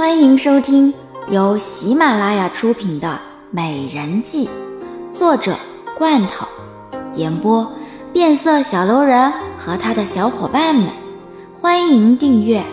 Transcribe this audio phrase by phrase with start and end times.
[0.00, 0.94] 欢迎收听
[1.30, 3.06] 由喜马拉雅出品的
[3.50, 4.48] 《美人计》，
[5.12, 5.54] 作者
[5.98, 6.46] 罐头，
[7.16, 7.70] 演播
[8.10, 10.88] 变色小楼人和他的小伙伴们。
[11.60, 12.64] 欢迎订阅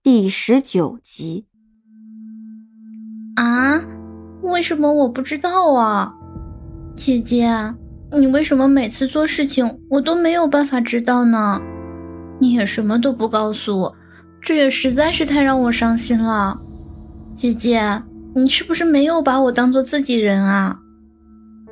[0.00, 1.46] 第十九集。
[3.34, 3.82] 啊？
[4.42, 6.14] 为什么我不知道啊？
[6.94, 7.74] 姐姐，
[8.18, 11.60] 你为什么每次做事情我都没有办法知道呢？
[12.38, 13.96] 你也什么都不告诉我，
[14.40, 16.58] 这也实在是太让我伤心了。
[17.34, 18.02] 姐姐，
[18.34, 20.78] 你是不是没有把我当做自己人啊？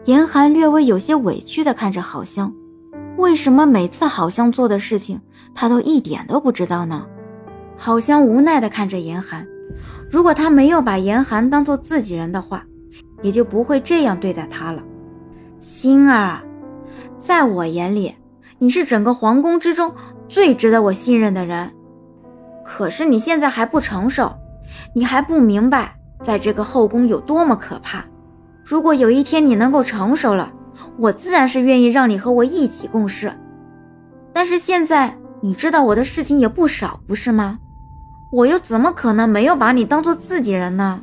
[0.06, 2.50] 严寒略微有些委屈的看着郝香，
[3.18, 5.20] 为什么每次郝香做的事情
[5.54, 7.04] 他都一点都不知道呢？
[7.76, 9.46] 郝香无奈的看着严寒，
[10.10, 12.64] 如果他没有把严寒当做自己人的话，
[13.20, 14.82] 也就不会这样对待他了。
[15.60, 16.40] 心儿，
[17.18, 18.14] 在我眼里，
[18.58, 19.94] 你是整个皇宫之中
[20.26, 21.70] 最值得我信任的人。
[22.64, 24.32] 可是你现在还不成熟，
[24.94, 28.02] 你还不明白，在这个后宫有多么可怕。
[28.64, 30.50] 如果有一天你能够成熟了，
[30.96, 33.30] 我自然是愿意让你和我一起共事。
[34.32, 37.58] 但是现在你知道我的事情也不少，不是吗？
[38.32, 41.02] 我又怎么可能没有把你当做自己人呢？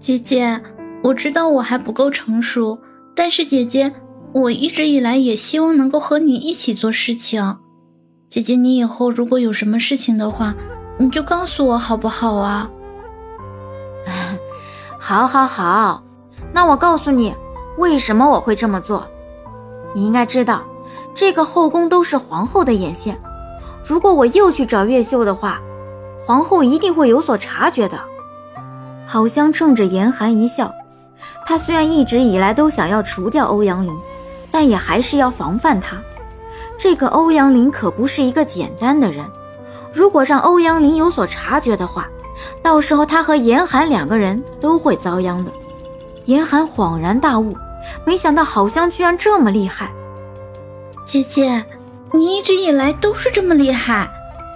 [0.00, 0.58] 姐姐，
[1.02, 2.78] 我知道我还不够成熟。
[3.18, 3.92] 但是姐姐，
[4.32, 7.58] 我一直以来也希望能够和你一起做事情。
[8.28, 10.54] 姐姐，你以后如果有什么事情的话，
[10.98, 12.70] 你就告诉我好不好啊？
[15.00, 16.04] 好，好，好。
[16.52, 17.34] 那我告诉你，
[17.76, 19.04] 为什么我会这么做。
[19.94, 20.62] 你应该知道，
[21.12, 23.20] 这个后宫都是皇后的眼线。
[23.84, 25.60] 如果我又去找越秀的话，
[26.24, 28.00] 皇后一定会有所察觉的。
[29.08, 30.72] 好香冲着严寒一笑。
[31.48, 33.90] 他虽然一直以来都想要除掉欧阳林，
[34.50, 35.96] 但也还是要防范他。
[36.76, 39.24] 这个欧阳林可不是一个简单的人，
[39.90, 42.06] 如果让欧阳林有所察觉的话，
[42.60, 45.50] 到时候他和严寒两个人都会遭殃的。
[46.26, 47.56] 严寒恍然大悟，
[48.04, 49.90] 没想到郝香居然这么厉害。
[51.06, 51.64] 姐姐，
[52.12, 54.06] 你一直以来都是这么厉害，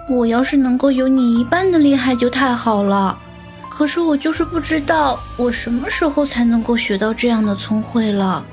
[0.07, 3.17] 我要是能够有你一半的厉害就太好了。
[3.75, 8.45] 可是我就是不知道，我什么时候才能够学到这样的聪慧了。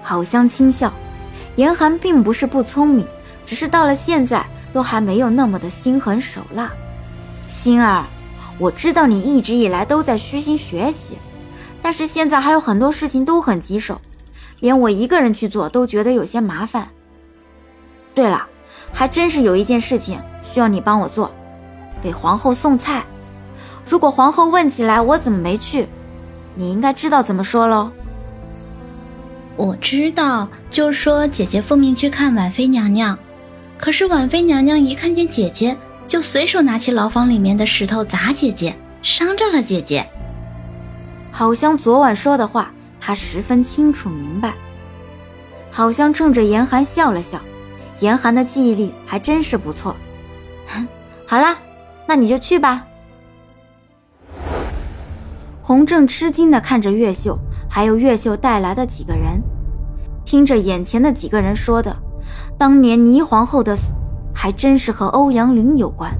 [0.00, 0.92] 郝香轻笑，
[1.56, 3.04] 严寒并不是不聪明，
[3.44, 6.70] 只是到了现在都还没有那么的心狠手辣。
[7.48, 8.06] 心儿，
[8.60, 11.18] 我知道你一直以来都在虚心学习，
[11.82, 14.00] 但是现在还有很多事情都很棘手，
[14.60, 16.86] 连我一个人去做都觉得有些麻烦。
[18.14, 18.46] 对了，
[18.92, 21.28] 还真是有一件事情需要你帮我做，
[22.00, 23.04] 给皇后送菜。
[23.86, 25.88] 如果皇后问起来我怎么没去，
[26.54, 27.90] 你应该知道怎么说喽。
[29.56, 33.18] 我知道，就说姐姐奉命去看婉妃娘娘，
[33.76, 35.76] 可是婉妃娘娘一看见姐姐，
[36.06, 40.08] 就随手拿起牢房里面的石头砸姐姐，伤着了姐姐。
[41.30, 44.54] 好像昨晚说的话，她十分清楚明白。
[45.70, 47.40] 好像冲着严寒笑了笑，
[48.00, 49.94] 严寒的记忆力还真是不错。
[51.26, 51.58] 好啦，
[52.06, 52.86] 那你就去吧。
[55.70, 57.38] 洪正吃惊地看着越秀，
[57.68, 59.40] 还有越秀带来的几个人，
[60.24, 61.96] 听着眼前的几个人说的，
[62.58, 63.94] 当年霓皇后的死
[64.34, 66.12] 还真是和欧阳林有关，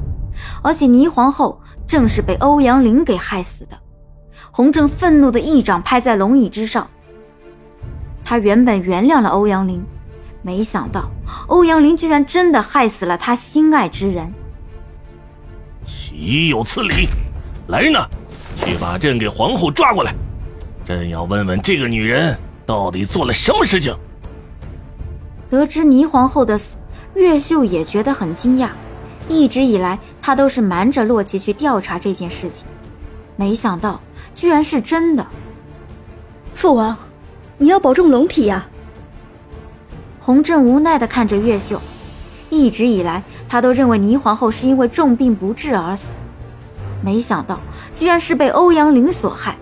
[0.62, 3.76] 而且霓皇后正是被欧阳林给害死的。
[4.52, 6.88] 洪正愤怒的一掌拍在龙椅之上，
[8.22, 9.82] 他原本原谅了欧阳林，
[10.42, 11.10] 没想到
[11.48, 14.32] 欧阳林居然真的害死了他心爱之人，
[15.82, 17.08] 岂有此理！
[17.66, 18.06] 来人呐！
[18.70, 20.14] 去把朕给皇后抓过来，
[20.84, 23.92] 朕要问问这个女人到底做了什么事情。
[25.48, 26.76] 得知霓皇后的死，
[27.14, 28.68] 越秀也觉得很惊讶。
[29.28, 32.64] 一直以来，他都是瞒着洛奇去调查这件事情，
[33.34, 34.00] 没想到
[34.36, 35.26] 居然是真的。
[36.54, 36.96] 父王，
[37.58, 38.64] 你要保重龙体呀。
[40.20, 41.82] 洪震无奈地看着月秀，
[42.50, 46.06] 一直以来，他都认为霓皇后是因为重病不治而死。
[47.02, 47.58] 没想到，
[47.94, 49.56] 居然是被欧阳玲所害。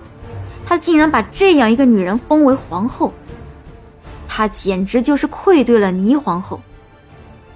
[0.67, 3.13] 他竟然把这样一个女人封为皇后，
[4.29, 6.61] 他简直就是愧对了倪皇后。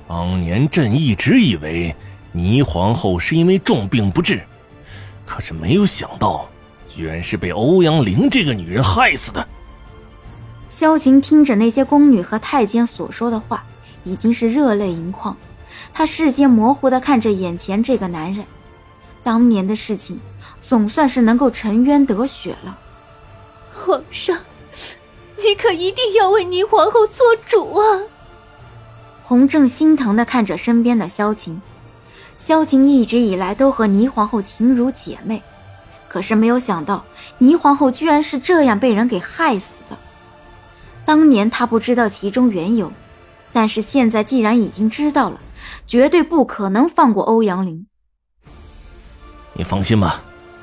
[0.09, 1.95] 当年朕一直以为
[2.33, 4.41] 倪皇后是因为重病不治，
[5.27, 6.47] 可是没有想到，
[6.89, 9.47] 居然是被欧阳玲这个女人害死的。
[10.71, 13.63] 萧晴听着那些宫女和太监所说的话，
[14.05, 15.37] 已经是热泪盈眶。
[15.93, 18.43] 她视线模糊地看着眼前这个男人。
[19.23, 20.19] 当年的事情，
[20.63, 22.79] 总算是能够沉冤得雪了。
[23.71, 24.39] 皇上，
[25.37, 27.85] 你可一定要为霓皇后做主啊！
[29.25, 31.61] 洪正心疼的看着身边的萧晴，
[32.39, 35.43] 萧晴一直以来都和霓皇后情如姐妹，
[36.09, 37.05] 可是没有想到
[37.41, 39.97] 霓皇后居然是这样被人给害死的。
[41.05, 42.93] 当年他不知道其中缘由，
[43.53, 45.41] 但是现在既然已经知道了，
[45.87, 47.87] 绝对不可能放过欧阳林。
[49.55, 50.23] 你放心吧，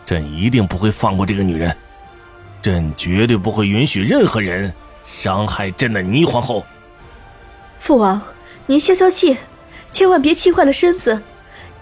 [0.10, 1.78] 朕一定不会放过这个女人。
[2.64, 4.74] 朕绝对不会允许任何人
[5.06, 6.66] 伤害朕的霓皇后。
[7.80, 8.20] 父王，
[8.66, 9.38] 您消消气，
[9.92, 11.22] 千万别气坏了身子，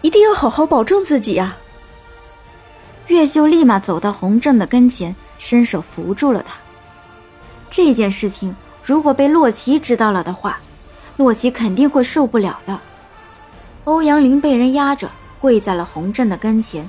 [0.01, 1.57] 一定要好好保重自己啊！
[3.07, 6.57] 月秀立马走到洪正的跟前，伸手扶住了他。
[7.69, 8.53] 这件事情
[8.83, 10.59] 如果被洛奇知道了的话，
[11.15, 12.77] 洛奇肯定会受不了的。
[13.85, 15.09] 欧阳林被人压着，
[15.39, 16.87] 跪在了洪震的跟前，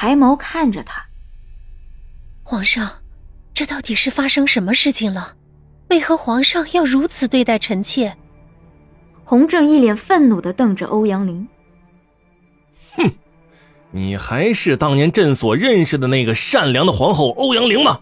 [0.00, 1.04] 抬眸看着他。
[2.44, 2.88] 皇上。
[3.52, 5.34] 这到底是发生什么事情了？
[5.88, 8.16] 为何皇上要如此对待臣妾？
[9.24, 11.48] 洪正一脸愤怒的瞪着欧阳林。
[12.92, 13.10] 哼，
[13.90, 18.00] 你还是当年朕所认识的那个善良的皇后欧阳玲吗？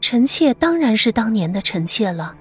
[0.00, 2.32] 臣妾当然是当年的臣妾了。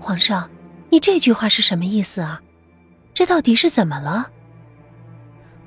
[0.00, 0.50] 皇上，
[0.88, 2.40] 你这句话是什么意思啊？
[3.12, 4.30] 这到底是怎么了？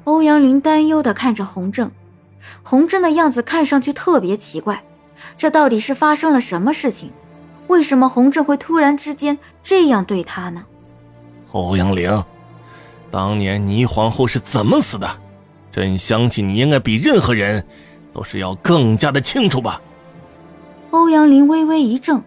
[0.09, 1.91] 欧阳林担忧的看着洪正，
[2.63, 4.81] 洪正的样子看上去特别奇怪。
[5.37, 7.11] 这到底是发生了什么事情？
[7.67, 10.63] 为什么洪正会突然之间这样对他呢？
[11.51, 12.23] 欧阳玲，
[13.11, 15.07] 当年霓皇后是怎么死的？
[15.71, 17.63] 朕相信你应该比任何人
[18.11, 19.79] 都是要更加的清楚吧。
[20.89, 22.23] 欧阳林微微一怔，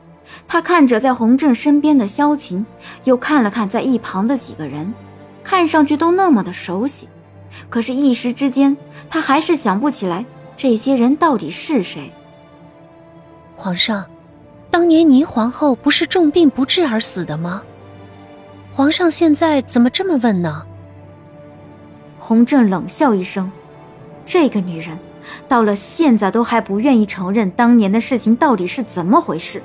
[0.47, 2.65] 他看着在洪正身边的萧琴，
[3.03, 4.95] 又看了看在一旁的几个人，
[5.43, 7.09] 看上去都那么的熟悉，
[7.69, 8.77] 可是，一时之间
[9.09, 10.25] 他还是想不起来
[10.57, 12.11] 这些人到底是谁。
[13.57, 14.05] 皇上，
[14.71, 17.63] 当年倪皇后不是重病不治而死的吗？
[18.73, 20.65] 皇上现在怎么这么问呢？
[22.19, 23.51] 洪震冷笑一声
[24.25, 24.99] ：“这个女人，
[25.49, 29.63] 到了现在都还不愿意承认当年的事情到底是怎么回事。”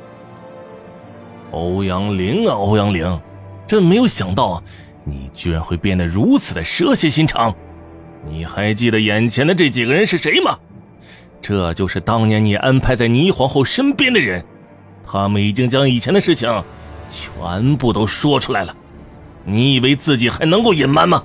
[1.52, 3.22] 欧阳玲啊，欧阳玲，
[3.66, 4.62] 朕没有想到
[5.06, 7.56] 你居然会变得如此的蛇蝎心肠。
[8.26, 10.58] 你还记得眼前的这几个人是谁吗？
[11.42, 14.44] 这就是当年你安排在霓皇后身边的人，
[15.06, 16.64] 他们已经将以前的事情
[17.08, 18.76] 全部都说出来了。
[19.46, 21.24] 你以为自己还能够隐瞒吗？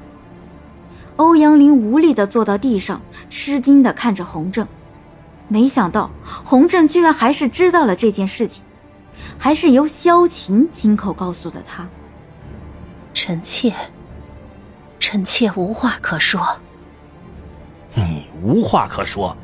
[1.16, 4.66] 欧阳林无力的坐到地上，吃惊的看着洪正，
[5.48, 6.10] 没想到
[6.44, 8.64] 洪正居然还是知道了这件事情，
[9.38, 11.88] 还是由萧晴亲口告诉的他。
[13.12, 13.72] 臣妾，
[15.00, 16.40] 臣妾无话可说。
[18.42, 19.36] 你无话可说。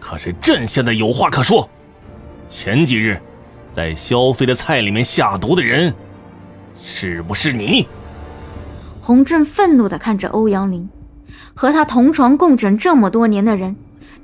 [0.00, 1.68] 可是朕现在有话可说，
[2.48, 3.20] 前几日
[3.72, 5.94] 在萧妃的菜里面下毒的人，
[6.80, 7.86] 是不是你？
[9.00, 10.88] 洪震愤怒的看着欧阳林，
[11.54, 13.76] 和他同床共枕这么多年的人，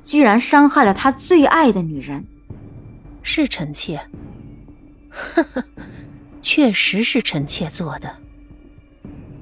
[0.05, 2.25] 居然伤害了他最爱的女人。
[3.23, 4.01] 是臣妾，
[5.11, 5.65] 呵呵，
[6.41, 8.11] 确实是臣妾做的。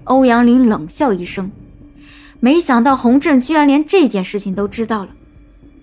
[0.05, 1.51] 欧阳林冷笑一声，
[2.41, 5.11] 没想到洪震居然连这件事情都知道了。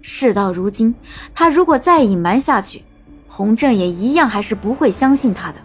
[0.02, 0.94] 事到如今，
[1.34, 2.84] 他如果再隐瞒下去，
[3.28, 5.56] 洪震也一样还是不会相信他的。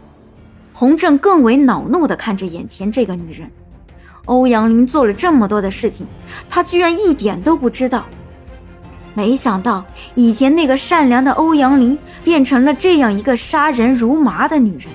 [0.73, 3.51] 洪震更为恼怒地看着眼前这个女人，
[4.27, 6.07] 欧阳林做了这么多的事情，
[6.49, 8.07] 他居然一点都不知道。
[9.15, 14.87] 没想到以前那个善良的欧阳林，变成了这样一个杀人如麻的女人。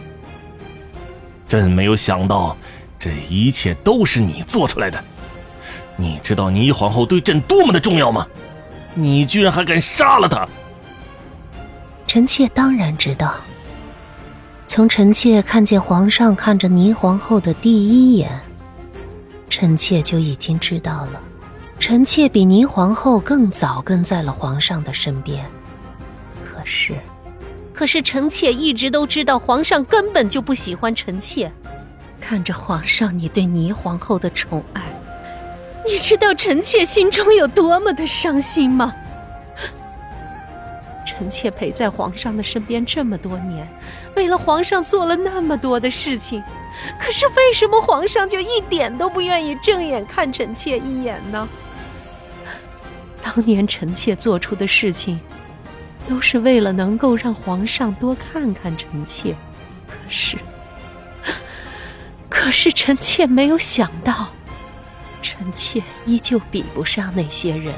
[1.50, 2.56] 朕没有想到，
[2.98, 5.04] 这一切都是你做出来的。
[5.96, 8.28] 你知道霓皇后对朕多么的重要吗？
[8.96, 10.48] 你居然还敢杀了她！
[12.08, 13.36] 臣妾当然知道。
[14.68, 18.40] 从臣妾看见皇上看着霓皇后的第一眼，
[19.50, 21.22] 臣妾就已经知道了。
[21.80, 25.46] 臣妾比霓皇后更早跟在了皇上的身边。
[26.44, 26.98] 可是，
[27.74, 31.52] 可是臣妾一直都知道皇上根本就不喜欢臣妾。
[32.22, 34.82] 看着皇上你对霓皇后的宠爱。
[35.86, 38.94] 你知道臣妾心中有多么的伤心吗？
[41.06, 43.68] 臣妾陪在皇上的身边这么多年，
[44.16, 46.42] 为了皇上做了那么多的事情，
[47.00, 51.48] 可是为什么皇上就一点都不愿意正眼看臣妾一眼呢？
[53.22, 55.20] 当年臣妾做出的事情，
[56.08, 59.36] 都是为了能够让皇上多看看臣妾，
[59.88, 60.38] 可是，
[62.28, 64.30] 可是臣妾没有想到。
[65.24, 67.74] 臣妾依旧比不上那些人，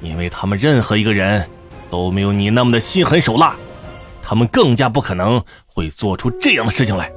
[0.00, 1.44] 因为他们任何一个人
[1.90, 3.56] 都没有你那么的心狠手辣。
[4.22, 7.10] 他们更加不可能会做出这样的事情来。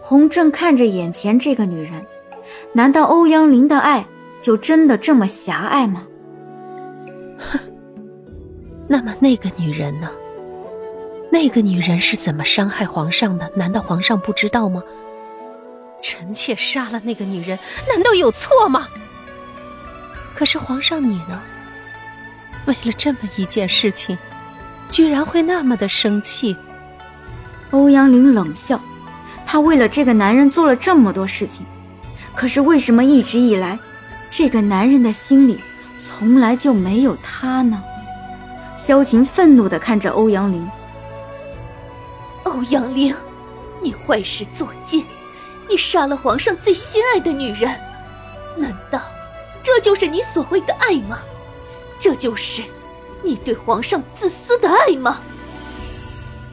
[0.00, 2.06] 洪正看着眼前这个女人，
[2.72, 4.06] 难道欧阳林的爱
[4.40, 6.04] 就真的这么狭隘吗？
[7.38, 7.58] 哼，
[8.86, 10.08] 那么那个女人呢？
[11.32, 13.50] 那个女人是怎么伤害皇上的？
[13.56, 14.80] 难道皇上不知道吗？
[16.04, 17.58] 臣妾杀了那个女人，
[17.88, 18.86] 难道有错吗？
[20.34, 21.42] 可是皇上你呢？
[22.66, 24.18] 为了这么一件事情，
[24.90, 26.54] 居然会那么的生气？
[27.70, 28.78] 欧阳玲冷笑，
[29.46, 31.64] 他为了这个男人做了这么多事情，
[32.34, 33.78] 可是为什么一直以来，
[34.30, 35.58] 这个男人的心里
[35.96, 37.82] 从来就没有她呢？
[38.76, 40.68] 萧晴愤怒的看着欧阳玲。
[42.42, 43.16] 欧阳玲，
[43.82, 45.02] 你坏事做尽，
[45.68, 47.74] 你杀了皇上最心爱的女人，
[48.56, 49.00] 难道
[49.62, 51.18] 这就是你所谓的爱吗？
[51.98, 52.62] 这就是
[53.22, 55.20] 你对皇上自私的爱吗？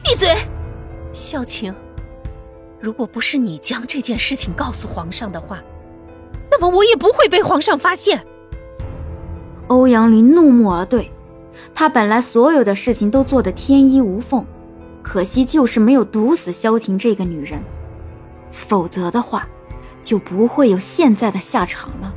[0.02, 0.34] 闭嘴，
[1.12, 1.74] 萧晴。
[2.80, 5.62] 如果不是你将这件事情告诉皇上的话，
[6.50, 8.26] 那么我也不会被皇上发现。
[9.68, 11.10] 欧阳林怒目而对，
[11.74, 14.44] 他本来所有的事情都做得天衣无缝。
[15.02, 17.62] 可惜就是没有毒死萧晴这个女人，
[18.52, 19.48] 否则的话，
[20.00, 22.14] 就不会有现在的下场了。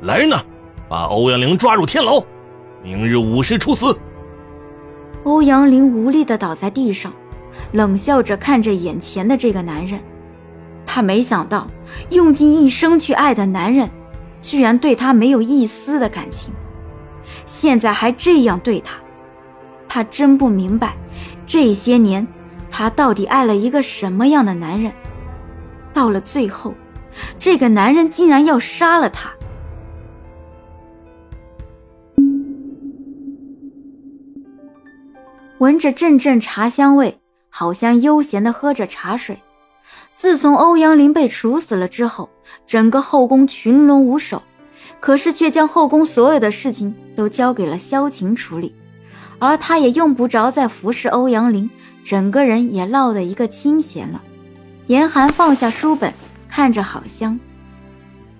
[0.00, 0.40] 来人呐，
[0.88, 2.22] 把欧阳玲抓入天牢，
[2.82, 3.94] 明日午时处死。
[5.24, 7.12] 欧阳玲无力的倒在地上，
[7.72, 10.00] 冷笑着看着眼前的这个男人。
[10.86, 11.68] 他没想到，
[12.08, 13.90] 用尽一生去爱的男人，
[14.40, 16.50] 居然对他没有一丝的感情，
[17.44, 18.96] 现在还这样对他，
[19.86, 20.96] 他真不明白。
[21.44, 22.26] 这些年，
[22.70, 24.90] 他到底爱了一个什么样的男人？
[25.92, 26.74] 到了最后，
[27.38, 29.30] 这个男人竟然要杀了他。
[35.58, 37.20] 闻着阵阵茶香味，
[37.50, 39.38] 好像悠闲的喝着茶水。
[40.16, 42.30] 自从欧阳林被处死了之后，
[42.66, 44.42] 整个后宫群龙无首，
[45.00, 48.74] 可是却将后宫所有的事情都交给了萧晴处理。
[49.38, 51.68] 而他也用不着再服侍欧阳林，
[52.04, 54.22] 整个人也落得一个清闲了。
[54.90, 56.12] 严寒放下书本，
[56.48, 57.38] 看着好香。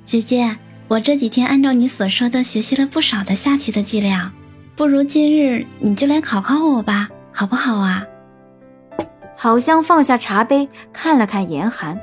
[0.04, 4.32] 姐姐，我这几天按照你所说的学习了不少的下棋的伎俩，
[4.74, 8.04] 不如今日你就来考考我吧，好不好啊？
[9.36, 11.96] 好香放下茶杯，看了看严寒。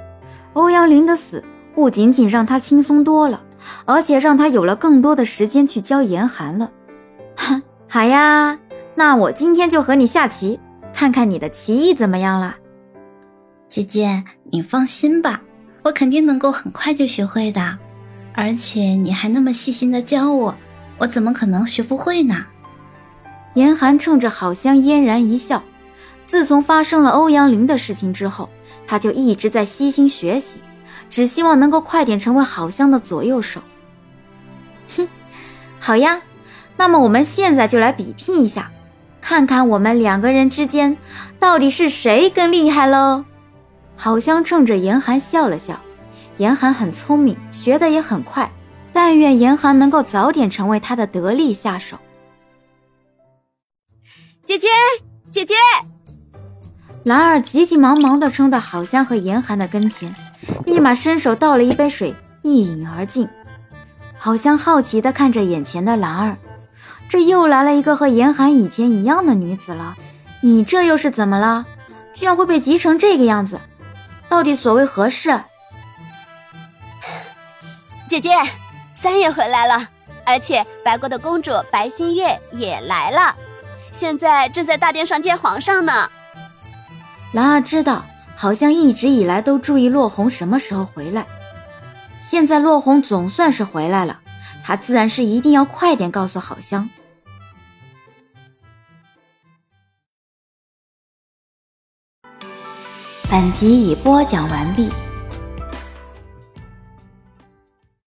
[0.54, 1.44] 欧阳林的死
[1.76, 3.42] 不仅仅让他轻松多了，
[3.84, 6.72] 而且让他有了更多的时间去教严寒了。
[7.36, 8.58] 哼，好呀。
[8.96, 10.58] 那我今天就和你下棋，
[10.94, 12.56] 看看你的棋艺怎么样了。
[13.70, 15.42] 姐姐，你放心吧，
[15.84, 17.78] 我肯定能够很快就学会的。
[18.34, 20.56] 而且你还那么细心的教我，
[20.98, 22.46] 我怎么可能学不会呢？
[23.56, 25.62] 严寒冲着好香嫣然一笑。
[26.26, 28.50] 自从发生了欧阳林的事情之后，
[28.86, 30.60] 他就一直在悉心学习，
[31.10, 33.62] 只希望能够快点成为好香的左右手。
[34.96, 35.08] 哼，
[35.80, 36.22] 好呀，
[36.78, 38.72] 那么我们现在就来比拼一下。
[39.20, 40.96] 看看我们两个人之间
[41.40, 43.26] 到底是谁更厉害喽？
[43.98, 45.78] 好香冲着严寒笑了笑。
[46.38, 48.50] 严寒很聪明，学的也很快。
[48.94, 51.98] 但愿严寒能够早点成为他的得力下手。
[54.44, 54.68] 姐姐，
[55.32, 55.54] 姐姐！
[57.04, 60.14] 兰儿急急忙忙地冲到好香和严寒的跟前，
[60.66, 63.28] 立马伸手倒了一杯水，一饮而尽。
[64.18, 66.38] 好香好奇地看着眼前的兰儿。
[67.08, 69.96] 这又来了一个和严寒以前一样的女子了，
[70.42, 71.66] 你这又是怎么了？
[72.14, 73.60] 居然会被急成这个样子，
[74.30, 75.42] 到底所谓何事？
[78.10, 78.32] 姐姐，
[78.94, 79.88] 三爷回来了，
[80.26, 83.36] 而且白国的公主白新月也来了，
[83.92, 86.10] 现在正在大殿上见皇上呢。
[87.34, 88.06] 兰儿知道，
[88.36, 91.26] 好像一直以来都注意落红什么时候回来，
[92.22, 94.20] 现在落红总算是回来了。
[94.64, 96.90] 她自然是一定要快点告诉好香。
[103.30, 104.88] 本集已播讲完毕。